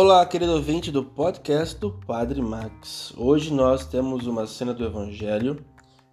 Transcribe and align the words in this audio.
Olá, 0.00 0.24
querido 0.24 0.52
ouvinte 0.52 0.92
do 0.92 1.02
podcast 1.02 1.76
do 1.76 1.90
Padre 1.90 2.40
Max. 2.40 3.12
Hoje 3.16 3.52
nós 3.52 3.84
temos 3.84 4.28
uma 4.28 4.46
cena 4.46 4.72
do 4.72 4.84
Evangelho 4.84 5.58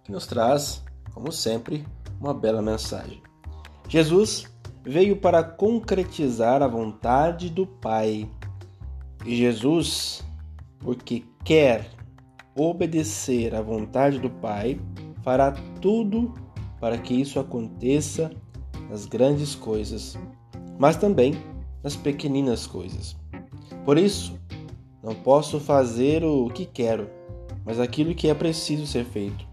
que 0.02 0.10
nos 0.10 0.26
traz, 0.26 0.82
como 1.14 1.30
sempre, 1.30 1.86
uma 2.20 2.34
bela 2.34 2.60
mensagem. 2.60 3.22
Jesus 3.88 4.52
veio 4.82 5.18
para 5.18 5.40
concretizar 5.44 6.62
a 6.62 6.66
vontade 6.66 7.48
do 7.48 7.64
Pai. 7.64 8.28
E 9.24 9.36
Jesus, 9.36 10.24
porque 10.80 11.22
quer 11.44 11.88
obedecer 12.56 13.54
à 13.54 13.62
vontade 13.62 14.18
do 14.18 14.28
Pai, 14.28 14.80
fará 15.22 15.52
tudo 15.80 16.34
para 16.80 16.98
que 16.98 17.14
isso 17.14 17.38
aconteça 17.38 18.32
nas 18.90 19.06
grandes 19.06 19.54
coisas, 19.54 20.18
mas 20.76 20.96
também 20.96 21.40
nas 21.84 21.94
pequeninas 21.94 22.66
coisas. 22.66 23.14
Por 23.86 23.96
isso, 23.98 24.36
não 25.00 25.14
posso 25.14 25.60
fazer 25.60 26.24
o 26.24 26.50
que 26.50 26.66
quero, 26.66 27.08
mas 27.64 27.78
aquilo 27.78 28.16
que 28.16 28.26
é 28.26 28.34
preciso 28.34 28.84
ser 28.84 29.04
feito. 29.04 29.46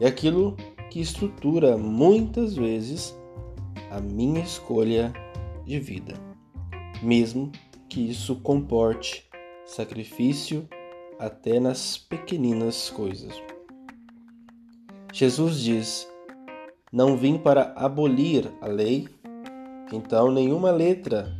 E 0.00 0.06
aquilo 0.06 0.54
que 0.88 1.00
estrutura 1.00 1.76
muitas 1.76 2.54
vezes 2.54 3.18
a 3.90 4.00
minha 4.00 4.40
escolha 4.40 5.12
de 5.66 5.80
vida, 5.80 6.14
mesmo 7.02 7.50
que 7.88 8.08
isso 8.08 8.36
comporte 8.36 9.28
sacrifício 9.66 10.68
até 11.18 11.58
nas 11.58 11.98
pequeninas 11.98 12.90
coisas. 12.90 13.34
Jesus 15.12 15.58
diz: 15.58 16.08
Não 16.92 17.16
vim 17.16 17.36
para 17.36 17.72
abolir 17.74 18.48
a 18.60 18.68
lei, 18.68 19.08
então 19.92 20.30
nenhuma 20.30 20.70
letra, 20.70 21.36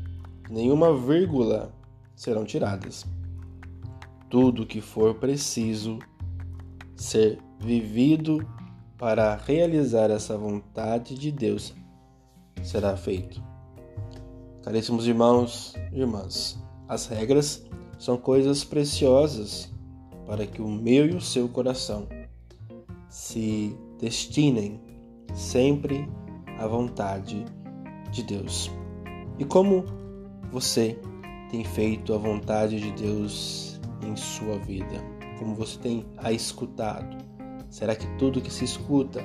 nenhuma 0.50 0.93
vírgula 0.96 1.77
serão 2.19 2.45
tiradas. 2.45 3.07
Tudo 4.29 4.66
que 4.66 4.80
for 4.80 5.15
preciso 5.15 6.01
ser 6.97 7.38
vivido 7.61 8.45
para 8.99 9.37
realizar 9.37 10.11
essa 10.11 10.37
vontade 10.37 11.15
de 11.15 11.30
Deus 11.30 11.73
será 12.61 12.96
feito. 12.96 13.41
Caríssimos 14.65 15.07
irmãos 15.07 15.74
e 15.93 16.01
irmãs, 16.01 16.59
as 16.89 17.07
regras 17.07 17.65
são 18.01 18.19
coisas 18.19 18.65
preciosas 18.65 19.73
para 20.27 20.45
que 20.45 20.61
o 20.61 20.69
meu 20.69 21.07
e 21.07 21.15
o 21.15 21.21
seu 21.21 21.49
coração 21.49 22.09
se 23.09 23.79
destinem 24.01 24.80
sempre 25.35 26.07
à 26.59 26.66
vontade 26.66 27.45
de 28.11 28.24
Deus. 28.24 28.71
E 29.39 29.45
como 29.45 29.85
você 30.51 30.99
tem 31.51 31.65
feito 31.65 32.13
a 32.13 32.18
vontade 32.18 32.80
de 32.80 32.91
Deus 32.93 33.80
em 34.02 34.15
sua 34.16 34.59
vida? 34.59 35.02
Como 35.38 35.55
você 35.55 35.79
tem 35.79 36.07
a 36.18 36.32
escutado? 36.32 37.16
Será 37.71 37.95
que 37.95 38.07
tudo 38.18 38.40
que 38.40 38.52
se 38.52 38.65
escuta 38.65 39.23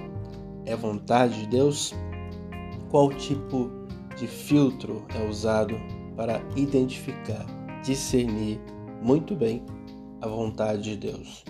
é 0.65 0.75
vontade 0.75 1.41
de 1.41 1.47
Deus? 1.47 1.93
Qual 2.89 3.09
tipo 3.09 3.69
de 4.17 4.27
filtro 4.27 5.05
é 5.15 5.27
usado 5.27 5.75
para 6.15 6.41
identificar, 6.55 7.45
discernir 7.83 8.59
muito 9.01 9.35
bem 9.35 9.63
a 10.21 10.27
vontade 10.27 10.83
de 10.83 10.97
Deus? 10.97 11.43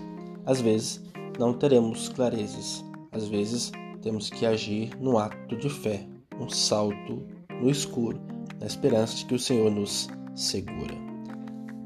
Às 0.45 0.61
vezes 0.61 1.03
não 1.37 1.53
teremos 1.53 2.09
clarezas, 2.09 2.83
às 3.11 3.27
vezes 3.27 3.71
temos 4.01 4.29
que 4.29 4.45
agir 4.45 4.91
no 4.99 5.17
ato 5.17 5.55
de 5.55 5.69
fé, 5.69 6.07
um 6.39 6.49
salto 6.49 7.25
no 7.61 7.69
escuro, 7.69 8.19
na 8.59 8.65
esperança 8.65 9.15
de 9.17 9.25
que 9.25 9.35
o 9.35 9.39
Senhor 9.39 9.71
nos 9.71 10.09
segura. 10.35 10.95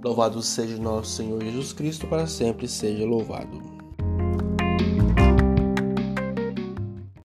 Louvado 0.03 0.41
seja 0.41 0.77
nosso 0.77 1.11
Senhor 1.11 1.43
Jesus 1.43 1.73
Cristo, 1.73 2.07
para 2.07 2.27
sempre 2.27 2.67
seja 2.67 3.05
louvado. 3.05 3.61